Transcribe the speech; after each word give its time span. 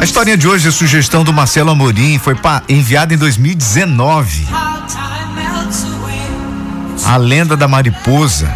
A 0.00 0.04
história 0.04 0.34
de 0.34 0.48
hoje 0.48 0.66
é 0.66 0.70
sugestão 0.70 1.22
do 1.22 1.30
Marcelo 1.30 1.68
Amorim, 1.68 2.18
foi 2.18 2.34
enviada 2.70 3.12
em 3.12 3.18
2019. 3.18 4.46
A 7.04 7.16
lenda 7.18 7.54
da 7.54 7.68
mariposa. 7.68 8.50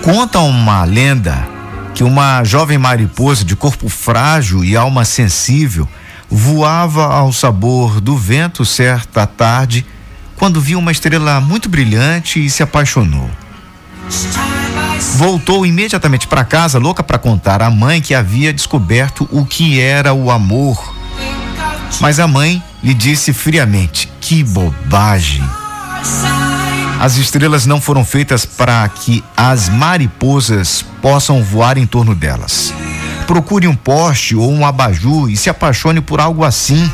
Conta 0.00 0.38
uma 0.38 0.84
lenda 0.84 1.44
que 1.92 2.04
uma 2.04 2.44
jovem 2.44 2.78
mariposa 2.78 3.44
de 3.44 3.56
corpo 3.56 3.88
frágil 3.88 4.64
e 4.64 4.76
alma 4.76 5.04
sensível 5.04 5.88
voava 6.30 7.12
ao 7.12 7.32
sabor 7.32 8.00
do 8.00 8.16
vento 8.16 8.64
certa 8.64 9.26
tarde 9.26 9.84
quando 10.36 10.60
viu 10.60 10.78
uma 10.78 10.92
estrela 10.92 11.40
muito 11.40 11.68
brilhante 11.68 12.44
e 12.44 12.48
se 12.48 12.62
apaixonou. 12.62 13.28
Voltou 15.16 15.64
imediatamente 15.64 16.26
para 16.26 16.44
casa, 16.44 16.78
louca 16.78 17.02
para 17.02 17.18
contar 17.18 17.62
à 17.62 17.70
mãe 17.70 18.00
que 18.00 18.14
havia 18.14 18.52
descoberto 18.52 19.28
o 19.30 19.44
que 19.44 19.80
era 19.80 20.12
o 20.12 20.30
amor. 20.30 20.94
Mas 22.00 22.20
a 22.20 22.26
mãe 22.26 22.62
lhe 22.82 22.94
disse 22.94 23.32
friamente: 23.32 24.08
Que 24.20 24.42
bobagem! 24.44 25.42
As 27.00 27.16
estrelas 27.16 27.64
não 27.64 27.80
foram 27.80 28.04
feitas 28.04 28.44
para 28.44 28.88
que 28.88 29.22
as 29.36 29.68
mariposas 29.68 30.84
possam 31.00 31.42
voar 31.42 31.78
em 31.78 31.86
torno 31.86 32.14
delas. 32.14 32.74
Procure 33.26 33.68
um 33.68 33.74
poste 33.74 34.34
ou 34.34 34.50
um 34.52 34.66
abajur 34.66 35.30
e 35.30 35.36
se 35.36 35.48
apaixone 35.48 36.00
por 36.00 36.20
algo 36.20 36.44
assim. 36.44 36.90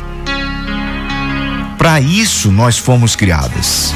Para 1.77 1.99
isso 1.99 2.51
nós 2.51 2.77
fomos 2.77 3.15
criadas. 3.15 3.93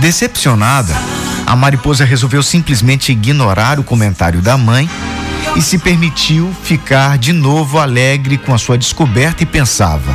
Decepcionada, 0.00 0.94
a 1.48 1.56
mariposa 1.56 2.04
resolveu 2.04 2.42
simplesmente 2.42 3.10
ignorar 3.10 3.80
o 3.80 3.84
comentário 3.84 4.42
da 4.42 4.58
mãe 4.58 4.88
e 5.56 5.62
se 5.62 5.78
permitiu 5.78 6.54
ficar 6.62 7.16
de 7.16 7.32
novo 7.32 7.78
alegre 7.78 8.36
com 8.36 8.52
a 8.52 8.58
sua 8.58 8.76
descoberta 8.76 9.42
e 9.42 9.46
pensava: 9.46 10.14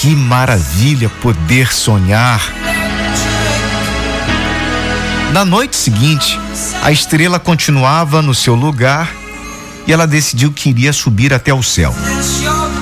que 0.00 0.16
maravilha 0.16 1.10
poder 1.10 1.70
sonhar! 1.70 2.40
Na 5.30 5.44
noite 5.44 5.76
seguinte, 5.76 6.40
a 6.82 6.90
estrela 6.90 7.38
continuava 7.38 8.22
no 8.22 8.34
seu 8.34 8.54
lugar 8.54 9.12
e 9.86 9.92
ela 9.92 10.06
decidiu 10.06 10.52
que 10.52 10.70
iria 10.70 10.94
subir 10.94 11.34
até 11.34 11.52
o 11.52 11.62
céu. 11.62 11.94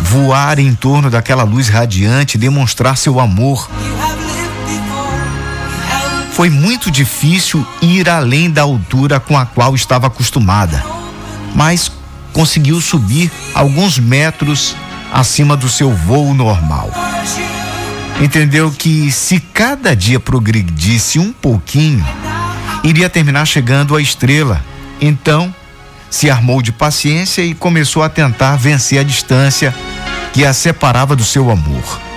Voar 0.02 0.60
em 0.60 0.72
torno 0.76 1.10
daquela 1.10 1.42
luz 1.42 1.68
radiante, 1.68 2.38
demonstrar 2.38 2.96
seu 2.96 3.18
amor 3.18 3.68
foi 6.32 6.48
muito 6.48 6.90
difícil 6.90 7.64
ir 7.80 8.08
além 8.08 8.50
da 8.50 8.62
altura 8.62 9.20
com 9.20 9.36
a 9.36 9.44
qual 9.44 9.74
estava 9.74 10.06
acostumada, 10.06 10.82
mas 11.54 11.92
conseguiu 12.32 12.80
subir 12.80 13.30
alguns 13.54 13.98
metros 13.98 14.74
acima 15.12 15.56
do 15.56 15.68
seu 15.68 15.94
voo 15.94 16.32
normal. 16.32 16.90
Entendeu 18.20 18.70
que 18.70 19.12
se 19.12 19.40
cada 19.40 19.94
dia 19.94 20.18
progredisse 20.18 21.18
um 21.18 21.32
pouquinho, 21.32 22.04
iria 22.82 23.10
terminar 23.10 23.44
chegando 23.44 23.94
à 23.94 24.00
estrela. 24.00 24.64
Então, 25.00 25.54
se 26.08 26.30
armou 26.30 26.62
de 26.62 26.72
paciência 26.72 27.42
e 27.42 27.52
começou 27.52 28.02
a 28.02 28.08
tentar 28.08 28.56
vencer 28.56 28.98
a 28.98 29.02
distância 29.02 29.74
que 30.32 30.44
a 30.44 30.52
separava 30.54 31.14
do 31.14 31.24
seu 31.24 31.50
amor 31.50 32.11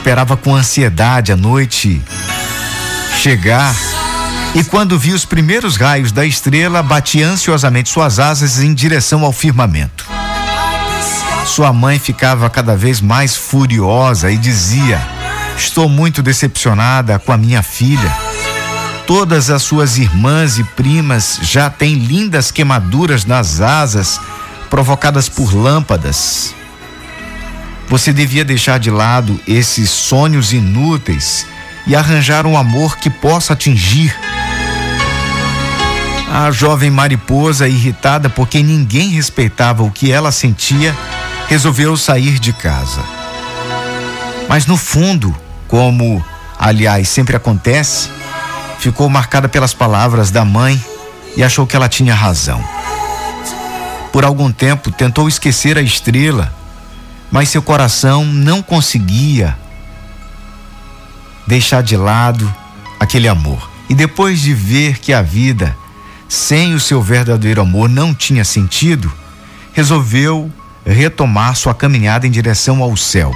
esperava 0.00 0.34
com 0.34 0.56
ansiedade 0.56 1.30
a 1.30 1.36
noite 1.36 2.00
chegar 3.18 3.76
e 4.54 4.64
quando 4.64 4.98
viu 4.98 5.14
os 5.14 5.26
primeiros 5.26 5.76
raios 5.76 6.10
da 6.10 6.24
estrela, 6.24 6.82
batia 6.82 7.28
ansiosamente 7.28 7.90
suas 7.90 8.18
asas 8.18 8.60
em 8.60 8.72
direção 8.72 9.22
ao 9.22 9.30
firmamento. 9.30 10.06
Sua 11.44 11.70
mãe 11.70 11.98
ficava 11.98 12.48
cada 12.48 12.74
vez 12.74 13.02
mais 13.02 13.36
furiosa 13.36 14.30
e 14.30 14.38
dizia: 14.38 14.98
Estou 15.54 15.86
muito 15.86 16.22
decepcionada 16.22 17.18
com 17.18 17.30
a 17.30 17.36
minha 17.36 17.62
filha. 17.62 18.16
Todas 19.06 19.50
as 19.50 19.62
suas 19.62 19.98
irmãs 19.98 20.58
e 20.58 20.64
primas 20.64 21.40
já 21.42 21.68
têm 21.68 21.96
lindas 21.96 22.50
queimaduras 22.50 23.26
nas 23.26 23.60
asas 23.60 24.18
provocadas 24.70 25.28
por 25.28 25.54
lâmpadas. 25.54 26.54
Você 27.90 28.12
devia 28.12 28.44
deixar 28.44 28.78
de 28.78 28.88
lado 28.88 29.40
esses 29.48 29.90
sonhos 29.90 30.52
inúteis 30.52 31.44
e 31.88 31.96
arranjar 31.96 32.46
um 32.46 32.56
amor 32.56 32.96
que 32.96 33.10
possa 33.10 33.52
atingir. 33.52 34.16
A 36.32 36.52
jovem 36.52 36.88
mariposa, 36.88 37.66
irritada 37.66 38.30
porque 38.30 38.62
ninguém 38.62 39.08
respeitava 39.08 39.82
o 39.82 39.90
que 39.90 40.12
ela 40.12 40.30
sentia, 40.30 40.96
resolveu 41.48 41.96
sair 41.96 42.38
de 42.38 42.52
casa. 42.52 43.02
Mas 44.48 44.66
no 44.66 44.76
fundo, 44.76 45.34
como 45.66 46.24
aliás 46.56 47.08
sempre 47.08 47.34
acontece, 47.34 48.08
ficou 48.78 49.08
marcada 49.08 49.48
pelas 49.48 49.74
palavras 49.74 50.30
da 50.30 50.44
mãe 50.44 50.80
e 51.36 51.42
achou 51.42 51.66
que 51.66 51.74
ela 51.74 51.88
tinha 51.88 52.14
razão. 52.14 52.62
Por 54.12 54.24
algum 54.24 54.52
tempo 54.52 54.92
tentou 54.92 55.26
esquecer 55.28 55.76
a 55.76 55.82
estrela 55.82 56.59
mas 57.30 57.48
seu 57.48 57.62
coração 57.62 58.24
não 58.24 58.62
conseguia 58.62 59.56
deixar 61.46 61.82
de 61.82 61.96
lado 61.96 62.52
aquele 62.98 63.28
amor. 63.28 63.70
E 63.88 63.94
depois 63.94 64.40
de 64.40 64.54
ver 64.54 64.98
que 64.98 65.12
a 65.12 65.22
vida 65.22 65.76
sem 66.28 66.74
o 66.74 66.80
seu 66.80 67.02
verdadeiro 67.02 67.60
amor 67.60 67.88
não 67.88 68.14
tinha 68.14 68.44
sentido, 68.44 69.12
resolveu 69.72 70.50
retomar 70.86 71.56
sua 71.56 71.74
caminhada 71.74 72.26
em 72.26 72.30
direção 72.30 72.82
ao 72.82 72.96
céu. 72.96 73.32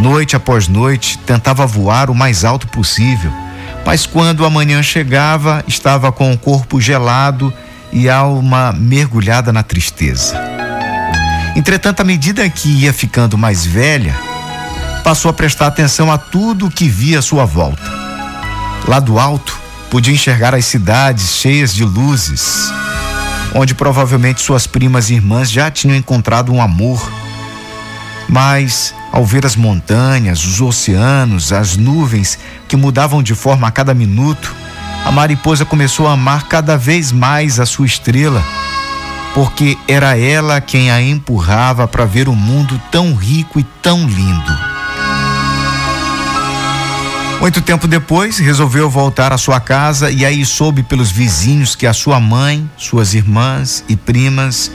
Noite 0.00 0.34
após 0.34 0.66
noite, 0.66 1.16
tentava 1.18 1.64
voar 1.64 2.10
o 2.10 2.14
mais 2.14 2.44
alto 2.44 2.66
possível, 2.68 3.32
mas 3.84 4.04
quando 4.04 4.44
a 4.44 4.50
manhã 4.50 4.82
chegava, 4.82 5.64
estava 5.68 6.10
com 6.10 6.32
o 6.32 6.38
corpo 6.38 6.80
gelado 6.80 7.52
e 7.92 8.08
a 8.08 8.16
alma 8.16 8.72
mergulhada 8.72 9.52
na 9.52 9.62
tristeza. 9.62 10.55
Entretanto, 11.56 12.00
à 12.00 12.04
medida 12.04 12.46
que 12.50 12.68
ia 12.68 12.92
ficando 12.92 13.38
mais 13.38 13.64
velha, 13.64 14.14
passou 15.02 15.30
a 15.30 15.32
prestar 15.32 15.68
atenção 15.68 16.12
a 16.12 16.18
tudo 16.18 16.66
o 16.66 16.70
que 16.70 16.86
via 16.86 17.20
à 17.20 17.22
sua 17.22 17.46
volta. 17.46 17.82
Lá 18.86 19.00
do 19.00 19.18
alto, 19.18 19.58
podia 19.90 20.12
enxergar 20.12 20.54
as 20.54 20.66
cidades 20.66 21.34
cheias 21.34 21.74
de 21.74 21.82
luzes, 21.82 22.70
onde 23.54 23.74
provavelmente 23.74 24.42
suas 24.42 24.66
primas 24.66 25.08
e 25.08 25.14
irmãs 25.14 25.50
já 25.50 25.70
tinham 25.70 25.96
encontrado 25.96 26.52
um 26.52 26.60
amor. 26.60 27.10
Mas, 28.28 28.94
ao 29.10 29.24
ver 29.24 29.46
as 29.46 29.56
montanhas, 29.56 30.44
os 30.44 30.60
oceanos, 30.60 31.54
as 31.54 31.74
nuvens 31.74 32.38
que 32.68 32.76
mudavam 32.76 33.22
de 33.22 33.34
forma 33.34 33.66
a 33.66 33.70
cada 33.70 33.94
minuto, 33.94 34.54
a 35.06 35.10
mariposa 35.10 35.64
começou 35.64 36.06
a 36.06 36.12
amar 36.12 36.48
cada 36.48 36.76
vez 36.76 37.12
mais 37.12 37.58
a 37.58 37.64
sua 37.64 37.86
estrela 37.86 38.44
porque 39.36 39.76
era 39.86 40.16
ela 40.16 40.62
quem 40.62 40.90
a 40.90 41.02
empurrava 41.02 41.86
para 41.86 42.06
ver 42.06 42.26
o 42.26 42.32
um 42.32 42.34
mundo 42.34 42.80
tão 42.90 43.14
rico 43.14 43.60
e 43.60 43.64
tão 43.82 44.08
lindo. 44.08 44.58
Muito 47.38 47.60
tempo 47.60 47.86
depois, 47.86 48.38
resolveu 48.38 48.88
voltar 48.88 49.34
à 49.34 49.36
sua 49.36 49.60
casa 49.60 50.10
e 50.10 50.24
aí 50.24 50.42
soube 50.46 50.82
pelos 50.82 51.10
vizinhos 51.10 51.76
que 51.76 51.86
a 51.86 51.92
sua 51.92 52.18
mãe, 52.18 52.68
suas 52.78 53.12
irmãs 53.12 53.84
e 53.90 53.94
primas 53.94 54.72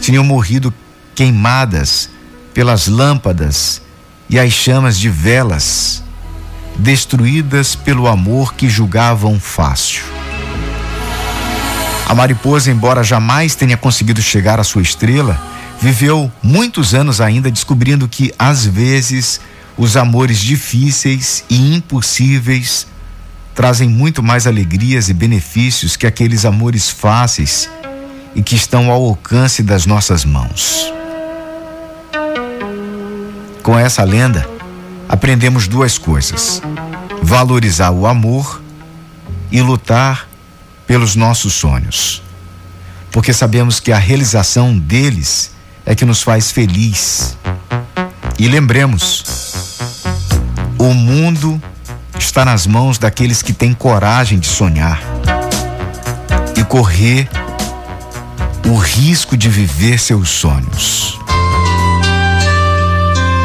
tinham 0.00 0.24
morrido 0.24 0.72
queimadas 1.14 2.08
pelas 2.54 2.86
lâmpadas 2.86 3.82
e 4.30 4.38
as 4.38 4.50
chamas 4.50 4.98
de 4.98 5.10
velas, 5.10 6.02
destruídas 6.74 7.74
pelo 7.74 8.08
amor 8.08 8.54
que 8.54 8.66
julgavam 8.66 9.38
fácil. 9.38 10.19
A 12.10 12.14
mariposa, 12.14 12.72
embora 12.72 13.04
jamais 13.04 13.54
tenha 13.54 13.76
conseguido 13.76 14.20
chegar 14.20 14.58
à 14.58 14.64
sua 14.64 14.82
estrela, 14.82 15.40
viveu 15.80 16.30
muitos 16.42 16.92
anos 16.92 17.20
ainda 17.20 17.52
descobrindo 17.52 18.08
que, 18.08 18.34
às 18.36 18.66
vezes, 18.66 19.40
os 19.78 19.96
amores 19.96 20.40
difíceis 20.40 21.44
e 21.48 21.76
impossíveis 21.76 22.88
trazem 23.54 23.88
muito 23.88 24.24
mais 24.24 24.48
alegrias 24.48 25.08
e 25.08 25.14
benefícios 25.14 25.96
que 25.96 26.04
aqueles 26.04 26.44
amores 26.44 26.90
fáceis 26.90 27.70
e 28.34 28.42
que 28.42 28.56
estão 28.56 28.90
ao 28.90 29.04
alcance 29.04 29.62
das 29.62 29.86
nossas 29.86 30.24
mãos. 30.24 30.92
Com 33.62 33.78
essa 33.78 34.02
lenda, 34.02 34.50
aprendemos 35.08 35.68
duas 35.68 35.96
coisas: 35.96 36.60
valorizar 37.22 37.92
o 37.92 38.04
amor 38.04 38.60
e 39.52 39.62
lutar 39.62 40.28
pelos 40.90 41.14
nossos 41.14 41.52
sonhos, 41.52 42.20
porque 43.12 43.32
sabemos 43.32 43.78
que 43.78 43.92
a 43.92 43.96
realização 43.96 44.76
deles 44.76 45.52
é 45.86 45.94
que 45.94 46.04
nos 46.04 46.20
faz 46.20 46.50
feliz. 46.50 47.38
E 48.36 48.48
lembremos, 48.48 49.78
o 50.76 50.92
mundo 50.92 51.62
está 52.18 52.44
nas 52.44 52.66
mãos 52.66 52.98
daqueles 52.98 53.40
que 53.40 53.52
têm 53.52 53.72
coragem 53.72 54.40
de 54.40 54.48
sonhar 54.48 55.00
e 56.56 56.64
correr 56.64 57.28
o 58.66 58.74
risco 58.74 59.36
de 59.36 59.48
viver 59.48 59.96
seus 59.96 60.28
sonhos. 60.28 61.19